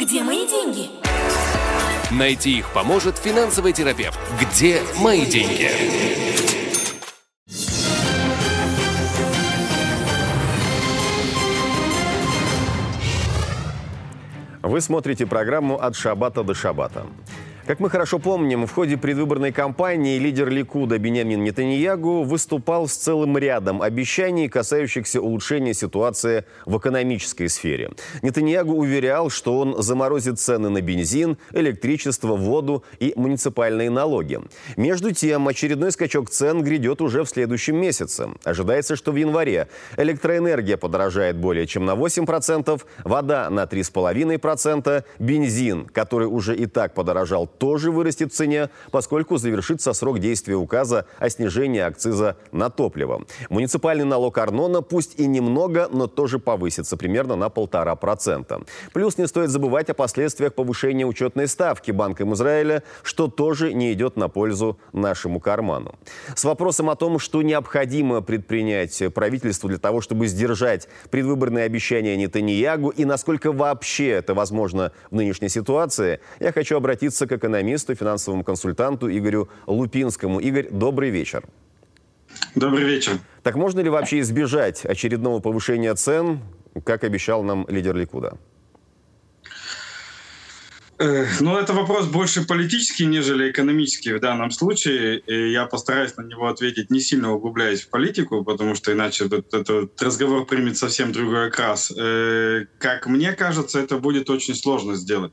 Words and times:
Где 0.00 0.22
мои 0.22 0.48
деньги? 0.48 0.88
Найти 2.10 2.60
их 2.60 2.72
поможет 2.72 3.18
финансовый 3.18 3.74
терапевт. 3.74 4.18
Где 4.40 4.80
мои 4.98 5.26
деньги? 5.26 5.68
Вы 14.62 14.80
смотрите 14.80 15.26
программу 15.26 15.78
«От 15.78 15.94
шабата 15.96 16.42
до 16.44 16.54
шабата». 16.54 17.04
Как 17.66 17.78
мы 17.78 17.90
хорошо 17.90 18.18
помним, 18.18 18.66
в 18.66 18.72
ходе 18.72 18.96
предвыборной 18.96 19.52
кампании 19.52 20.18
лидер 20.18 20.48
Ликуда 20.48 20.98
Бенямин 20.98 21.44
Нетаньягу 21.44 22.22
выступал 22.22 22.88
с 22.88 22.94
целым 22.94 23.36
рядом 23.36 23.82
обещаний, 23.82 24.48
касающихся 24.48 25.20
улучшения 25.20 25.74
ситуации 25.74 26.46
в 26.64 26.78
экономической 26.78 27.48
сфере. 27.48 27.90
Нетаньягу 28.22 28.72
уверял, 28.72 29.28
что 29.28 29.58
он 29.58 29.82
заморозит 29.82 30.40
цены 30.40 30.70
на 30.70 30.80
бензин, 30.80 31.36
электричество, 31.52 32.34
воду 32.34 32.82
и 32.98 33.12
муниципальные 33.14 33.90
налоги. 33.90 34.40
Между 34.76 35.12
тем, 35.12 35.46
очередной 35.46 35.92
скачок 35.92 36.30
цен 36.30 36.62
грядет 36.62 37.02
уже 37.02 37.24
в 37.24 37.28
следующем 37.28 37.76
месяце. 37.76 38.30
Ожидается, 38.42 38.96
что 38.96 39.12
в 39.12 39.16
январе 39.16 39.68
электроэнергия 39.98 40.78
подорожает 40.78 41.36
более 41.36 41.66
чем 41.66 41.84
на 41.84 41.92
8%, 41.92 42.80
вода 43.04 43.50
на 43.50 43.64
3,5%, 43.64 45.04
бензин, 45.18 45.84
который 45.84 46.26
уже 46.26 46.56
и 46.56 46.64
так 46.64 46.94
подорожал 46.94 47.49
тоже 47.58 47.90
вырастет 47.90 48.32
в 48.32 48.36
цене, 48.36 48.70
поскольку 48.90 49.36
завершится 49.36 49.92
срок 49.92 50.18
действия 50.18 50.56
указа 50.56 51.06
о 51.18 51.28
снижении 51.28 51.80
акциза 51.80 52.36
на 52.52 52.70
топливо. 52.70 53.24
Муниципальный 53.48 54.04
налог 54.04 54.38
Арнона 54.38 54.82
пусть 54.82 55.18
и 55.18 55.26
немного, 55.26 55.88
но 55.92 56.06
тоже 56.06 56.38
повысится 56.38 56.96
примерно 56.96 57.36
на 57.36 57.48
полтора 57.48 57.94
процента. 57.96 58.62
Плюс 58.92 59.18
не 59.18 59.26
стоит 59.26 59.50
забывать 59.50 59.90
о 59.90 59.94
последствиях 59.94 60.54
повышения 60.54 61.04
учетной 61.06 61.46
ставки 61.48 61.90
Банком 61.90 62.34
Израиля, 62.34 62.82
что 63.02 63.28
тоже 63.28 63.72
не 63.72 63.92
идет 63.92 64.16
на 64.16 64.28
пользу 64.28 64.78
нашему 64.92 65.40
карману. 65.40 65.94
С 66.34 66.44
вопросом 66.44 66.90
о 66.90 66.96
том, 66.96 67.18
что 67.18 67.42
необходимо 67.42 68.20
предпринять 68.20 69.02
правительству 69.14 69.68
для 69.68 69.78
того, 69.78 70.00
чтобы 70.00 70.26
сдержать 70.26 70.88
предвыборные 71.10 71.64
обещания 71.64 72.16
Нетаньягу 72.16 72.90
и 72.90 73.04
насколько 73.04 73.52
вообще 73.52 74.08
это 74.08 74.34
возможно 74.34 74.92
в 75.10 75.14
нынешней 75.14 75.48
ситуации, 75.48 76.20
я 76.38 76.52
хочу 76.52 76.76
обратиться 76.76 77.26
к 77.26 77.32
экономисту, 77.40 77.94
финансовому 77.96 78.44
консультанту 78.44 79.10
Игорю 79.10 79.48
Лупинскому. 79.66 80.38
Игорь, 80.38 80.68
добрый 80.70 81.10
вечер. 81.10 81.42
Добрый 82.54 82.84
вечер. 82.84 83.18
Так 83.42 83.56
можно 83.56 83.80
ли 83.80 83.90
вообще 83.90 84.20
избежать 84.20 84.84
очередного 84.84 85.40
повышения 85.40 85.94
цен, 85.94 86.40
как 86.84 87.04
обещал 87.04 87.42
нам 87.42 87.66
лидер 87.68 87.96
Ликуда? 87.96 88.38
Ну, 91.40 91.56
это 91.56 91.72
вопрос 91.72 92.08
больше 92.08 92.46
политический, 92.46 93.06
нежели 93.06 93.50
экономический 93.50 94.12
в 94.12 94.20
данном 94.20 94.50
случае. 94.50 95.20
И 95.20 95.50
я 95.50 95.64
постараюсь 95.64 96.14
на 96.18 96.22
него 96.22 96.46
ответить, 96.46 96.90
не 96.90 97.00
сильно 97.00 97.32
углубляясь 97.32 97.80
в 97.80 97.88
политику, 97.88 98.44
потому 98.44 98.74
что 98.74 98.92
иначе 98.92 99.24
этот, 99.24 99.54
этот 99.54 100.02
разговор 100.02 100.44
примет 100.44 100.76
совсем 100.76 101.12
другой 101.12 101.46
окрас. 101.46 101.90
Э, 101.96 102.66
как 102.78 103.06
мне 103.06 103.32
кажется, 103.32 103.80
это 103.80 103.96
будет 103.96 104.28
очень 104.28 104.54
сложно 104.54 104.94
сделать. 104.94 105.32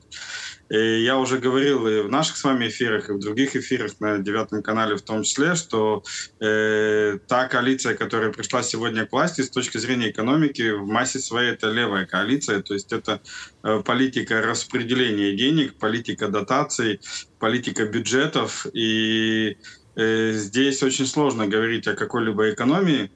И 0.70 1.04
я 1.04 1.18
уже 1.18 1.40
говорил 1.40 1.88
и 1.88 2.02
в 2.02 2.10
наших 2.10 2.38
с 2.38 2.44
вами 2.44 2.68
эфирах, 2.68 3.10
и 3.10 3.14
в 3.14 3.20
других 3.20 3.56
эфирах 3.56 4.00
на 4.00 4.20
девятом 4.20 4.62
канале 4.62 4.96
в 4.96 5.02
том 5.02 5.24
числе, 5.24 5.56
что 5.56 6.04
э, 6.40 7.18
та 7.28 7.48
коалиция, 7.48 7.96
которая 7.96 8.32
пришла 8.32 8.64
сегодня 8.64 9.06
к 9.06 9.12
власти, 9.12 9.42
с 9.42 9.50
точки 9.50 9.78
зрения 9.78 10.10
экономики, 10.10 10.72
в 10.72 10.86
массе 10.86 11.20
своей 11.20 11.52
это 11.52 11.72
левая 11.72 12.06
коалиция, 12.06 12.62
то 12.62 12.74
есть 12.74 12.92
это 12.92 13.22
э, 13.64 13.82
политика 13.86 14.42
распределения 14.42 15.36
денег, 15.36 15.76
политика 15.76 16.28
дотаций, 16.28 17.00
политика 17.40 17.86
бюджетов, 17.86 18.66
и 18.74 19.58
э, 19.96 20.32
здесь 20.34 20.84
очень 20.84 21.06
сложно 21.06 21.48
говорить 21.48 21.88
о 21.88 21.96
какой-либо 21.96 22.52
экономии, 22.52 23.10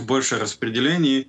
больше 0.00 0.38
распределений, 0.38 1.28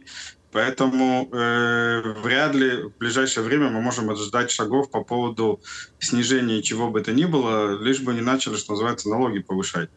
Поэтому 0.56 1.28
э, 1.34 2.14
вряд 2.24 2.56
ли 2.56 2.84
в 2.84 2.98
ближайшее 2.98 3.44
время 3.44 3.70
мы 3.70 3.82
можем 3.82 4.10
ожидать 4.10 4.50
шагов 4.50 4.90
по 4.90 5.04
поводу 5.04 5.60
снижения 6.00 6.62
чего 6.62 6.90
бы 6.90 7.02
то 7.02 7.12
ни 7.12 7.26
было, 7.26 7.78
лишь 7.78 8.00
бы 8.00 8.14
не 8.14 8.22
начали, 8.22 8.56
что 8.56 8.72
называется, 8.72 9.10
налоги 9.10 9.40
повышать. 9.40 9.90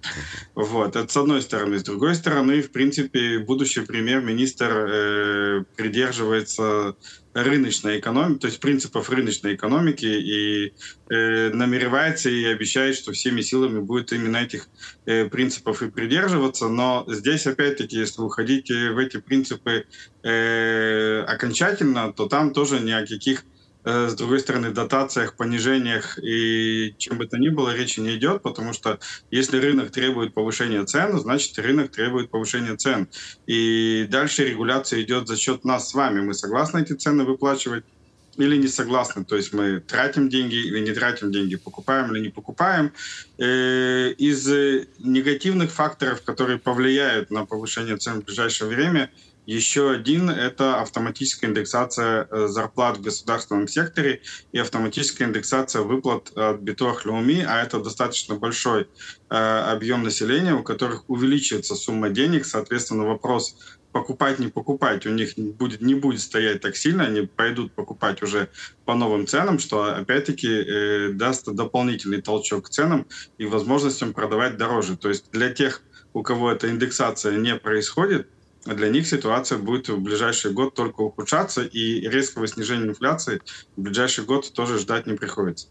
Вот. 0.57 0.97
Это 0.97 1.13
с 1.13 1.17
одной 1.17 1.43
стороны. 1.43 1.79
С 1.79 1.85
другой 1.85 2.17
стороны, 2.17 2.61
в 2.61 2.73
принципе, 2.73 3.39
будущий 3.39 3.83
премьер-министр 3.83 4.67
э, 4.73 5.65
придерживается 5.77 6.97
рыночной 7.43 7.99
экономики, 7.99 8.41
то 8.41 8.47
есть 8.47 8.61
принципов 8.61 9.11
рыночной 9.11 9.55
экономики 9.55 10.07
и 10.07 10.73
э, 11.09 11.51
намеревается 11.51 12.31
и 12.31 12.45
обещает, 12.45 12.97
что 12.97 13.13
всеми 13.13 13.41
силами 13.41 13.81
будет 13.81 14.13
именно 14.13 14.39
этих 14.39 14.69
э, 15.07 15.27
принципов 15.27 15.83
и 15.83 15.91
придерживаться. 15.91 16.69
Но 16.69 17.05
здесь 17.09 17.47
опять-таки, 17.47 17.97
если 17.97 18.23
уходить 18.23 18.71
в 18.71 18.99
эти 18.99 19.19
принципы 19.19 19.85
э, 20.23 21.25
окончательно, 21.27 22.13
то 22.13 22.27
там 22.27 22.53
тоже 22.53 22.81
ни 22.81 22.91
о 22.91 23.07
каких 23.07 23.45
Э, 23.45 23.58
с 23.89 24.15
другой 24.15 24.41
стороны, 24.41 24.71
дотациях, 24.71 25.35
понижениях 25.35 26.19
и 26.23 26.95
чем 26.99 27.17
бы 27.17 27.27
то 27.27 27.39
ни 27.39 27.49
было 27.49 27.75
речи 27.75 28.01
не 28.01 28.17
идет, 28.17 28.43
потому 28.43 28.73
что 28.73 28.99
если 29.31 29.59
рынок 29.59 29.91
требует 29.91 30.35
повышения 30.35 30.85
цен, 30.85 31.19
значит 31.19 31.59
рынок 31.59 31.91
требует 31.91 32.31
повышения 32.31 32.77
цен. 32.77 33.09
И 33.47 34.07
дальше 34.11 34.45
регуляция 34.45 35.01
идет 35.01 35.27
за 35.27 35.37
счет 35.37 35.65
нас 35.65 35.89
с 35.89 35.95
вами. 35.95 36.21
Мы 36.21 36.35
согласны 36.35 36.83
эти 36.83 36.93
цены 36.93 37.25
выплачивать 37.25 37.85
или 38.37 38.57
не 38.57 38.69
согласны. 38.69 39.25
То 39.25 39.37
есть 39.37 39.53
мы 39.53 39.81
тратим 39.81 40.29
деньги 40.29 40.55
или 40.55 40.81
не 40.81 40.93
тратим 40.93 41.33
деньги, 41.33 41.57
покупаем 41.57 42.15
или 42.15 42.21
не 42.25 42.29
покупаем. 42.29 42.93
Э, 43.39 44.11
из 44.13 44.47
негативных 44.99 45.73
факторов, 45.73 46.23
которые 46.23 46.59
повлияют 46.59 47.31
на 47.31 47.47
повышение 47.47 47.97
цен 47.97 48.21
в 48.21 48.25
ближайшее 48.25 48.69
время– 48.69 49.11
еще 49.55 49.91
один— 49.91 50.29
это 50.49 50.83
автоматическая 50.83 51.49
индексация 51.49 52.29
э, 52.31 52.49
зарплат 52.49 52.99
в 52.99 53.01
государственном 53.01 53.67
секторе 53.67 54.21
и 54.53 54.59
автоматическая 54.59 55.27
индексация 55.27 55.81
выплат 55.81 56.37
от 56.37 56.61
Битох 56.61 57.07
Леуми, 57.07 57.47
а 57.49 57.63
это 57.63 57.81
достаточно 57.81 58.35
большой 58.35 58.89
э, 59.31 59.35
объем 59.35 60.03
населения, 60.03 60.53
у 60.53 60.63
которых 60.63 61.09
увеличивается 61.09 61.77
сумма 61.77 62.11
денег. 62.11 62.45
Соответственно, 62.45 63.07
вопрос 63.07 63.57
покупать, 63.91 64.39
не 64.39 64.49
покупать 64.49 65.07
у 65.07 65.11
них 65.11 65.33
будет, 65.37 65.81
не 65.81 65.95
будет 65.95 66.21
стоять 66.21 66.61
так 66.61 66.77
сильно, 66.77 67.07
они 67.07 67.23
пойдут 67.23 67.73
покупать 67.73 68.23
уже 68.23 68.51
по 68.85 68.95
новым 68.95 69.27
ценам, 69.27 69.59
что 69.59 69.85
опять-таки 69.85 70.49
э, 70.49 71.09
даст 71.15 71.47
дополнительный 71.47 72.21
толчок 72.21 72.67
к 72.67 72.69
ценам 72.69 73.07
и 73.39 73.47
возможностям 73.47 74.13
продавать 74.13 74.59
дороже. 74.59 74.99
То 74.99 75.09
есть 75.09 75.31
для 75.33 75.49
тех, 75.49 75.81
у 76.13 76.23
кого 76.23 76.53
эта 76.53 76.69
индексация 76.69 77.39
не 77.39 77.57
происходит, 77.57 78.29
для 78.75 78.89
них 78.89 79.07
ситуация 79.07 79.59
будет 79.59 79.89
в 79.89 80.01
ближайший 80.01 80.53
год 80.53 80.75
только 80.75 81.01
ухудшаться, 81.01 81.63
и 81.63 82.01
резкого 82.09 82.47
снижения 82.47 82.89
инфляции 82.89 83.41
в 83.77 83.81
ближайший 83.81 84.25
год 84.25 84.53
тоже 84.53 84.79
ждать 84.79 85.07
не 85.07 85.15
приходится. 85.15 85.69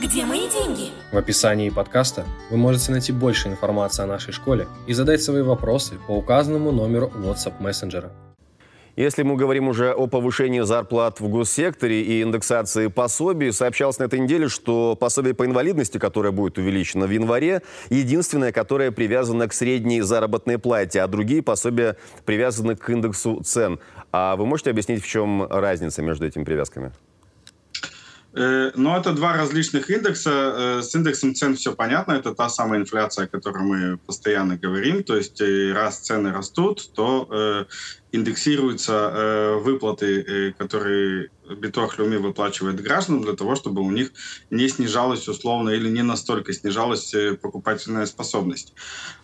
Где 0.00 0.24
мои 0.24 0.48
деньги? 0.48 0.90
В 1.12 1.16
описании 1.16 1.70
подкаста 1.70 2.24
вы 2.50 2.56
можете 2.56 2.92
найти 2.92 3.12
больше 3.12 3.48
информации 3.48 4.02
о 4.02 4.06
нашей 4.06 4.32
школе 4.32 4.66
и 4.86 4.94
задать 4.94 5.22
свои 5.22 5.42
вопросы 5.42 5.94
по 6.06 6.12
указанному 6.12 6.72
номеру 6.72 7.12
WhatsApp 7.14 7.60
мессенджера. 7.60 8.10
Если 8.96 9.22
мы 9.22 9.36
говорим 9.36 9.68
уже 9.68 9.92
о 9.92 10.06
повышении 10.06 10.60
зарплат 10.60 11.18
в 11.18 11.28
госсекторе 11.28 12.02
и 12.02 12.22
индексации 12.22 12.88
пособий, 12.88 13.50
сообщалось 13.50 13.98
на 13.98 14.04
этой 14.04 14.18
неделе, 14.18 14.48
что 14.48 14.96
пособие 14.96 15.32
по 15.32 15.46
инвалидности, 15.46 15.96
которое 15.96 16.30
будет 16.30 16.58
увеличено 16.58 17.06
в 17.06 17.10
январе, 17.10 17.62
единственное, 17.88 18.52
которое 18.52 18.90
привязано 18.90 19.48
к 19.48 19.54
средней 19.54 20.02
заработной 20.02 20.58
плате, 20.58 21.00
а 21.00 21.08
другие 21.08 21.42
пособия 21.42 21.96
привязаны 22.26 22.76
к 22.76 22.90
индексу 22.90 23.40
цен. 23.42 23.80
А 24.12 24.36
вы 24.36 24.44
можете 24.44 24.68
объяснить, 24.70 25.02
в 25.02 25.08
чем 25.08 25.46
разница 25.48 26.02
между 26.02 26.26
этими 26.26 26.44
привязками? 26.44 26.92
Э, 28.34 28.72
но 28.74 28.96
это 28.96 29.12
два 29.12 29.34
различных 29.36 29.90
индекса. 29.90 30.30
Э, 30.80 30.82
с 30.82 30.94
индексом 30.94 31.34
цен 31.34 31.54
все 31.54 31.74
понятно. 31.74 32.12
Это 32.12 32.34
та 32.34 32.48
самая 32.48 32.80
инфляция, 32.80 33.26
о 33.26 33.28
которой 33.28 33.62
мы 33.62 33.98
постоянно 33.98 34.56
говорим. 34.56 35.02
То 35.02 35.16
есть 35.16 35.40
э, 35.40 35.72
раз 35.72 35.98
цены 35.98 36.32
растут, 36.32 36.92
то 36.94 37.66
индексируются 38.12 39.58
выплаты, 39.62 40.54
которые 40.58 41.30
Битох 41.54 41.98
Люми 41.98 42.16
выплачивает 42.16 42.80
гражданам 42.80 43.22
для 43.22 43.34
того, 43.34 43.56
чтобы 43.56 43.82
у 43.82 43.90
них 43.90 44.12
не 44.50 44.68
снижалась 44.68 45.28
условно 45.28 45.70
или 45.70 45.88
не 45.88 46.02
настолько 46.02 46.52
снижалась 46.52 47.12
э, 47.14 47.34
покупательная 47.34 48.06
способность. 48.06 48.74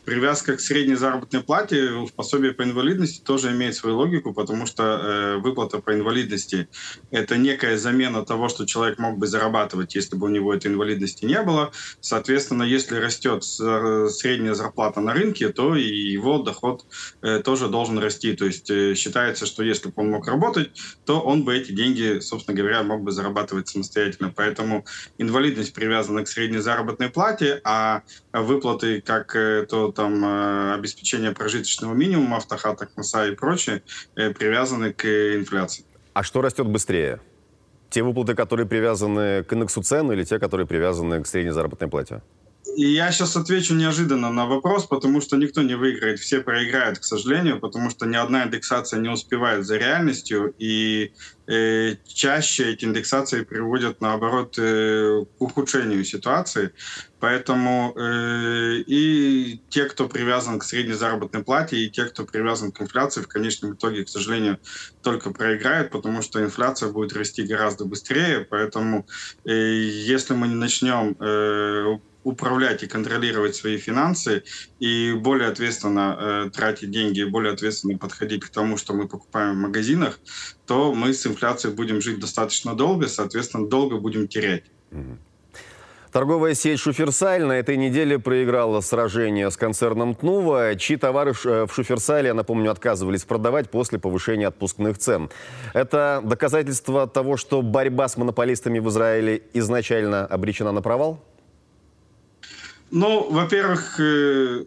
Привязка 0.05 0.57
к 0.57 0.61
средней 0.61 0.95
заработной 0.95 1.43
плате 1.43 1.91
в 1.91 2.13
пособии 2.15 2.51
по 2.51 2.63
инвалидности 2.63 3.21
тоже 3.23 3.53
имеет 3.53 3.75
свою 3.75 3.97
логику, 3.99 4.33
потому 4.33 4.67
что 4.67 4.83
э, 4.83 5.37
выплата 5.37 5.81
по 5.81 5.95
инвалидности– 5.95 6.69
это 7.11 7.37
некая 7.37 7.77
замена 7.77 8.25
того, 8.25 8.49
что 8.49 8.67
человек 8.67 8.99
мог 8.99 9.19
бы 9.19 9.27
зарабатывать, 9.27 9.95
если 9.95 10.17
бы 10.17 10.27
у 10.27 10.31
него 10.31 10.55
этой 10.55 10.69
инвалидности 10.69 11.25
не 11.25 11.41
было. 11.43 11.73
Соответственно, 12.01 12.63
если 12.63 12.97
растет 12.97 13.45
средняя 13.45 14.55
зарплата 14.55 15.01
на 15.01 15.13
рынке, 15.13 15.51
то 15.51 15.77
и 15.77 15.85
его 15.85 16.39
доход 16.39 16.85
э, 17.23 17.41
тоже 17.41 17.69
должен 17.69 17.99
расти. 17.99 18.35
То 18.35 18.47
есть 18.47 18.71
э, 18.71 18.78
считается, 18.95 19.47
что 19.47 19.63
если 19.63 19.89
бы 19.89 19.95
он 19.97 20.11
мог 20.11 20.27
работать, 20.27 20.71
то 21.05 21.21
он 21.21 21.45
бы 21.45 21.57
эти 21.57 21.73
деньги, 21.73 22.21
собственно 22.21 22.57
говоря, 22.57 22.83
мог 22.83 23.03
бы 23.03 23.11
зарабатывать 23.11 23.69
самостоятельно. 23.69 24.33
Поэтому 24.35 24.85
инвалидность 25.19 25.73
привязана 25.73 26.25
к 26.25 26.29
средней 26.29 26.59
заработной 26.59 27.11
плате, 27.11 27.61
а 27.65 28.03
выплаты, 28.33 29.01
как 29.01 29.35
э, 29.37 29.67
то 29.69 29.93
там 29.93 30.25
э, 30.25 30.75
обеспечение 30.75 31.33
прожиточного 31.33 31.95
минимума, 31.95 32.39
автохат, 32.39 32.81
акмаса 32.83 33.27
и 33.27 33.35
прочее, 33.35 33.83
привязаны 34.15 34.93
к 34.93 35.05
инфляции. 35.05 35.85
А 36.13 36.23
что 36.23 36.41
растет 36.41 36.67
быстрее? 36.67 37.21
Те 37.91 38.03
выплаты, 38.03 38.35
которые 38.35 38.67
привязаны 38.67 39.45
к 39.45 39.53
индексу 39.53 39.83
цен 39.83 40.13
или 40.13 40.25
те, 40.25 40.39
которые 40.39 40.67
привязаны 40.67 41.23
к 41.23 41.27
средней 41.27 41.53
заработной 41.53 41.89
плате? 41.89 42.23
И 42.79 42.93
я 42.93 43.11
сейчас 43.11 43.35
отвечу 43.35 43.75
неожиданно 43.75 44.31
на 44.31 44.47
вопрос, 44.47 44.87
потому 44.87 45.21
что 45.21 45.37
никто 45.37 45.63
не 45.63 45.75
выиграет, 45.75 46.21
все 46.21 46.41
проиграют, 46.41 47.01
к 47.01 47.05
сожалению, 47.05 47.59
потому 47.59 47.91
что 47.91 48.07
ни 48.07 48.15
одна 48.15 48.45
индексация 48.45 49.01
не 49.01 49.09
успевает 49.09 49.67
за 49.67 49.79
реальностью, 49.79 50.55
и 50.61 51.13
э, 51.49 51.97
чаще 52.07 52.73
эти 52.73 52.85
индексации 52.85 53.43
приводят, 53.43 54.01
наоборот, 54.01 54.55
э, 54.59 55.25
к 55.39 55.43
ухудшению 55.43 56.05
ситуации. 56.05 56.71
Поэтому 57.19 57.95
э, 57.97 58.77
и 58.87 59.61
те, 59.71 59.87
кто 59.87 60.09
привязан 60.09 60.61
к 60.61 60.65
средней 60.65 60.95
заработной 60.95 61.43
плате, 61.43 61.79
и 61.79 61.91
те, 61.91 62.05
кто 62.05 62.25
привязан 62.25 62.71
к 62.71 62.81
инфляции, 62.81 63.23
в 63.23 63.27
конечном 63.27 63.75
итоге, 63.75 64.05
к 64.05 64.09
сожалению, 64.09 64.61
только 65.03 65.31
проиграют, 65.31 65.91
потому 65.91 66.23
что 66.23 66.41
инфляция 66.41 66.93
будет 66.93 67.13
расти 67.13 67.43
гораздо 67.43 67.87
быстрее. 67.87 68.47
Поэтому 68.49 69.05
э, 69.45 69.53
если 69.53 70.35
мы 70.35 70.47
не 70.47 70.55
начнем 70.55 71.17
э, 71.19 71.99
управлять 72.29 72.83
и 72.83 72.87
контролировать 72.87 73.57
свои 73.57 73.79
финансы 73.79 74.43
и 74.79 75.15
более 75.15 75.49
ответственно 75.49 76.17
э, 76.19 76.51
тратить 76.51 76.91
деньги 76.91 77.21
и 77.21 77.25
более 77.25 77.55
ответственно 77.55 77.97
подходить 77.97 78.45
к 78.45 78.51
тому, 78.51 78.77
что 78.77 78.93
мы 78.93 79.09
покупаем 79.09 79.55
в 79.55 79.59
магазинах, 79.59 80.21
то 80.67 80.93
мы 80.93 81.15
с 81.15 81.27
инфляцией 81.27 81.75
будем 81.75 82.03
жить 82.03 82.21
достаточно 82.21 82.75
долго, 82.75 83.09
соответственно, 83.09 83.67
долго 83.67 83.97
будем 83.97 84.29
терять. 84.29 84.65
Торговая 86.13 86.55
сеть 86.55 86.81
«Шуферсаль» 86.81 87.45
на 87.45 87.53
этой 87.53 87.77
неделе 87.77 88.19
проиграла 88.19 88.81
сражение 88.81 89.51
с 89.51 89.57
концерном 89.57 90.15
«Тнува», 90.15 90.75
чьи 90.75 90.97
товары 90.97 91.33
в 91.35 91.69
«Шуферсале», 91.71 92.29
я 92.29 92.35
напомню, 92.35 92.71
отказывались 92.71 93.25
продавать 93.25 93.71
после 93.71 93.99
повышения 93.99 94.47
отпускных 94.47 94.99
цен. 94.99 95.31
Это 95.75 96.23
доказательство 96.25 97.07
того, 97.07 97.37
что 97.37 97.61
борьба 97.61 98.09
с 98.09 98.17
монополистами 98.17 98.79
в 98.79 98.89
Израиле 98.89 99.43
изначально 99.53 100.27
обречена 100.27 100.73
на 100.73 100.81
провал? 100.81 101.23
Ну, 102.91 103.31
во-первых, 103.31 104.01
э, 104.01 104.65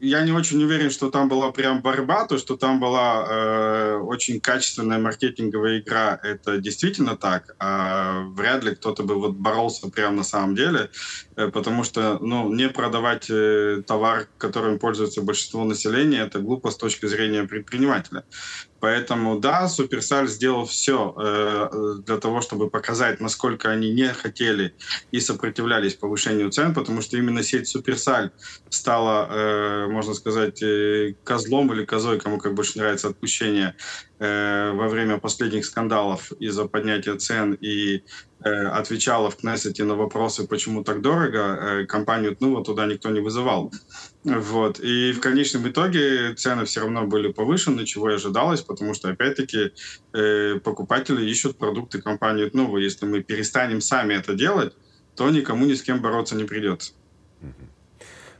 я 0.00 0.22
не 0.22 0.32
очень 0.32 0.62
уверен, 0.62 0.90
что 0.90 1.10
там 1.10 1.28
была 1.28 1.52
прям 1.52 1.80
борьба, 1.80 2.26
то, 2.26 2.36
что 2.36 2.56
там 2.56 2.80
была 2.80 3.26
э, 3.28 3.94
очень 3.96 4.40
качественная 4.40 4.98
маркетинговая 4.98 5.78
игра, 5.80 6.20
это 6.22 6.58
действительно 6.58 7.16
так. 7.16 7.56
А 7.58 8.24
вряд 8.28 8.62
ли 8.62 8.74
кто-то 8.74 9.04
бы 9.04 9.14
вот 9.14 9.36
боролся 9.36 9.88
прям 9.88 10.16
на 10.16 10.22
самом 10.22 10.54
деле, 10.54 10.90
э, 11.36 11.48
потому 11.48 11.82
что, 11.82 12.18
ну, 12.20 12.52
не 12.52 12.68
продавать 12.68 13.30
э, 13.30 13.82
товар, 13.86 14.28
которым 14.36 14.78
пользуется 14.78 15.22
большинство 15.22 15.64
населения, 15.64 16.20
это 16.20 16.40
глупо 16.40 16.70
с 16.70 16.76
точки 16.76 17.06
зрения 17.06 17.44
предпринимателя. 17.44 18.24
Поэтому, 18.78 19.38
да, 19.38 19.68
Суперсаль 19.68 20.28
сделал 20.28 20.66
все 20.66 21.14
э, 21.18 21.68
для 22.04 22.18
того, 22.18 22.40
чтобы 22.40 22.68
показать, 22.68 23.20
насколько 23.20 23.70
они 23.70 23.90
не 23.90 24.12
хотели 24.12 24.74
и 25.10 25.20
сопротивлялись 25.20 25.94
повышению 25.94 26.50
цен, 26.50 26.74
потому 26.74 27.00
что 27.00 27.16
именно 27.16 27.42
сеть 27.42 27.68
Суперсаль 27.68 28.30
стала, 28.68 29.28
э, 29.30 29.86
можно 29.86 30.12
сказать, 30.14 30.62
э, 30.62 31.14
козлом 31.24 31.72
или 31.72 31.84
козой, 31.84 32.20
кому 32.20 32.38
как 32.38 32.54
больше 32.54 32.78
нравится 32.78 33.08
отпущение, 33.08 33.74
во 34.18 34.88
время 34.88 35.18
последних 35.18 35.66
скандалов 35.66 36.32
из-за 36.32 36.64
поднятия 36.66 37.16
цен 37.16 37.52
и 37.52 38.02
э, 38.42 38.50
отвечала 38.50 39.30
в 39.30 39.36
Кнессете 39.36 39.84
на 39.84 39.94
вопросы, 39.94 40.46
почему 40.46 40.84
так 40.84 41.02
дорого, 41.02 41.38
э, 41.82 41.86
компанию 41.86 42.34
ну, 42.40 42.54
вот 42.54 42.64
туда 42.64 42.86
никто 42.86 43.10
не 43.10 43.20
вызывал. 43.20 43.72
Вот. 44.24 44.80
И 44.80 45.12
в 45.12 45.20
конечном 45.20 45.68
итоге 45.68 46.34
цены 46.34 46.64
все 46.64 46.80
равно 46.80 47.06
были 47.06 47.30
повышены, 47.30 47.84
чего 47.84 48.10
и 48.10 48.14
ожидалось, 48.14 48.62
потому 48.62 48.94
что, 48.94 49.10
опять-таки, 49.10 49.72
э, 50.14 50.60
покупатели 50.64 51.28
ищут 51.28 51.58
продукты 51.58 52.00
компании 52.00 52.48
Тнува. 52.48 52.78
Если 52.78 53.04
мы 53.04 53.22
перестанем 53.22 53.82
сами 53.82 54.14
это 54.14 54.32
делать, 54.32 54.74
то 55.14 55.28
никому 55.30 55.66
ни 55.66 55.74
с 55.74 55.82
кем 55.82 56.00
бороться 56.00 56.36
не 56.36 56.44
придется. 56.44 56.92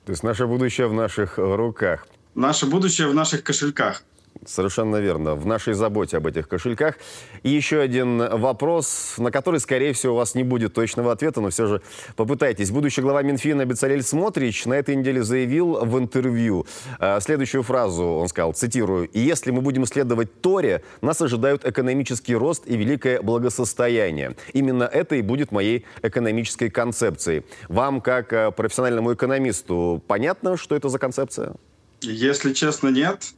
То 0.07 0.13
есть 0.13 0.23
наше 0.23 0.47
будущее 0.47 0.87
в 0.87 0.93
наших 0.93 1.37
руках. 1.37 2.07
Наше 2.35 2.67
будущее 2.67 3.09
в 3.09 3.15
наших 3.15 3.43
кошельках. 3.43 4.03
Совершенно 4.45 4.97
верно. 4.97 5.35
В 5.35 5.47
нашей 5.47 5.75
заботе 5.75 6.17
об 6.17 6.27
этих 6.27 6.49
кошельках. 6.49 6.97
И 7.43 7.51
еще 7.51 7.81
один 7.81 8.19
вопрос, 8.19 9.15
на 9.19 9.31
который, 9.31 9.61
скорее 9.61 9.93
всего, 9.93 10.15
у 10.15 10.17
вас 10.17 10.35
не 10.35 10.43
будет 10.43 10.75
точного 10.75 11.13
ответа, 11.13 11.41
но 11.41 11.51
все 11.51 11.67
же 11.67 11.83
попытайтесь. 12.17 12.71
Будущий 12.71 13.01
глава 13.01 13.23
Минфина 13.23 13.65
Бецалель 13.65 14.03
Смотрич 14.03 14.67
на 14.67 14.75
этой 14.75 14.97
неделе 14.97 15.23
заявил 15.23 15.85
в 15.85 15.99
интервью 15.99 16.67
э, 16.99 17.21
следующую 17.21 17.63
фразу. 17.63 18.05
Он 18.05 18.29
сказал, 18.29 18.53
цитирую, 18.53 19.09
«Если 19.13 19.51
мы 19.51 19.61
будем 19.61 19.87
следовать 19.87 20.41
Торе, 20.41 20.83
нас 21.01 21.21
ожидают 21.21 21.65
экономический 21.65 22.35
рост 22.35 22.65
и 22.67 22.77
великое 22.77 23.23
благосостояние. 23.23 24.37
Именно 24.53 24.85
это 24.85 25.17
и 25.17 25.23
будет 25.23 25.53
моей 25.53 25.85
экономической 26.03 26.71
концепцией». 26.71 27.45
Вам, 27.69 28.01
как 28.01 28.33
э, 28.33 28.51
профессиональному 28.51 29.15
экономисту, 29.15 30.03
понятно, 30.07 30.57
что 30.57 30.75
это 30.75 30.89
за 30.89 30.99
концепция? 30.99 31.55
Если 32.03 32.53
честно, 32.53 32.89
нет. 32.89 33.35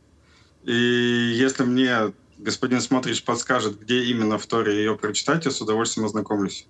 И 0.68 1.32
если 1.34 1.64
мне 1.64 2.12
господин 2.36 2.82
Смотрич 2.82 3.24
подскажет, 3.24 3.80
где 3.80 4.04
именно 4.04 4.36
в 4.36 4.46
Торе 4.46 4.76
ее 4.76 4.98
прочитать, 4.98 5.46
я 5.46 5.50
с 5.50 5.62
удовольствием 5.62 6.04
ознакомлюсь. 6.04 6.66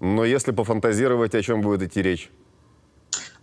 Но 0.00 0.22
если 0.26 0.52
пофантазировать, 0.52 1.34
о 1.34 1.42
чем 1.42 1.62
будет 1.62 1.82
идти 1.82 2.02
речь? 2.02 2.30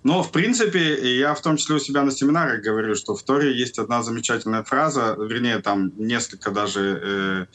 Но, 0.03 0.21
в 0.21 0.31
принципе, 0.31 1.17
я 1.17 1.33
в 1.33 1.41
том 1.41 1.57
числе 1.57 1.75
у 1.75 1.79
себя 1.79 2.03
на 2.03 2.11
семинарах 2.11 2.61
говорю, 2.61 2.93
что 2.93 3.15
в 3.15 3.23
Торе 3.23 3.51
есть 3.51 3.79
одна 3.79 4.03
замечательная 4.03 4.63
фраза, 4.63 5.15
вернее, 5.17 5.57
там 5.59 5.91
несколько 5.97 6.51
даже 6.51 7.47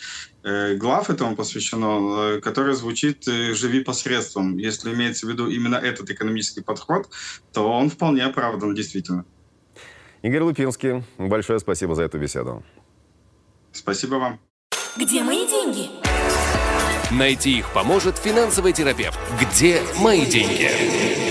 э, 0.44 0.48
э, 0.48 0.74
глав 0.74 1.10
этому 1.10 1.36
посвящено, 1.36 2.34
э, 2.34 2.40
которая 2.40 2.74
звучит 2.74 3.28
э, 3.28 3.54
«живи 3.54 3.84
посредством». 3.84 4.58
Если 4.58 4.92
имеется 4.92 5.26
в 5.26 5.30
виду 5.30 5.48
именно 5.48 5.76
этот 5.76 6.10
экономический 6.10 6.62
подход, 6.62 7.08
то 7.52 7.70
он 7.70 7.88
вполне 7.90 8.24
оправдан, 8.24 8.74
действительно. 8.74 9.24
Игорь 10.24 10.40
Лупинский, 10.40 11.04
большое 11.18 11.58
спасибо 11.58 11.94
за 11.94 12.04
эту 12.04 12.18
беседу. 12.18 12.62
Спасибо 13.72 14.14
вам. 14.14 14.40
Где 14.96 15.22
мои 15.22 15.46
деньги? 15.46 15.90
Найти 17.10 17.58
их 17.58 17.70
поможет 17.74 18.16
финансовый 18.16 18.72
терапевт. 18.72 19.18
Где 19.38 19.82
мои 20.00 20.24
деньги? 20.24 21.23